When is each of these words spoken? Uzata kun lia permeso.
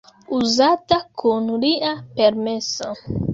Uzata 0.37 0.97
kun 1.21 1.51
lia 1.65 1.93
permeso. 2.17 2.91